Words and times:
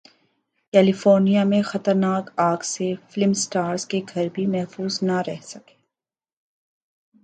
California 0.73 1.43
میں 1.43 1.61
خطرناک 1.61 2.29
اگ 2.41 2.63
سے 2.65 2.93
فلم 3.09 3.29
اسٹارز 3.29 3.85
کے 3.85 4.01
گھر 4.13 4.27
بھی 4.33 4.45
محفوظ 4.47 5.01
نہ 5.03 5.17
رہ 5.27 5.41
سکے 5.43 5.75